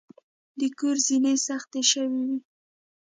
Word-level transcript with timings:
د 0.59 0.61
کور 0.77 0.95
زینې 1.05 1.33
سختې 1.47 1.81
شوې 1.91 2.09
وې. 2.27 2.37